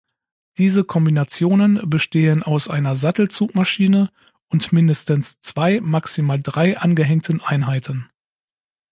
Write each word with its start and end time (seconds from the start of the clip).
Diese 0.57 0.83
Kombinationen 0.83 1.87
bestehen 1.87 2.41
aus 2.41 2.67
einer 2.71 2.95
Sattelzugmaschine 2.95 4.09
und 4.49 4.73
mindestens 4.73 5.39
zwei, 5.41 5.79
maximal 5.79 6.41
drei 6.41 6.75
angehängten 6.75 7.39
Einheiten. 7.43 8.09